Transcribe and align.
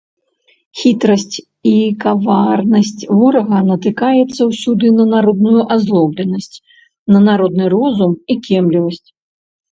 Хітрасць 0.83 1.35
і 1.71 1.73
каварнасць 2.03 3.05
ворага 3.19 3.59
натыкаецца 3.67 4.41
ўсюды 4.53 4.87
на 4.97 5.05
народную 5.13 5.61
азлобленасць, 5.77 6.55
на 7.15 7.19
народны 7.29 7.71
розум 7.77 8.19
і 8.35 8.41
кемлівасць. 8.51 9.07